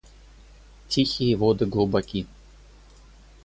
[0.87, 2.25] Тихие воды глубоки.